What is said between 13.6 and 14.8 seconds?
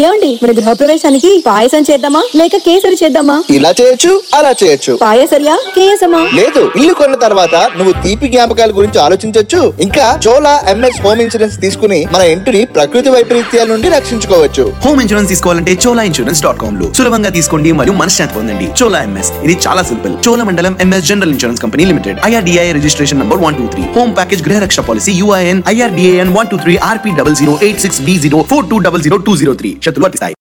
నుండి రక్షించుకోవచ్చు.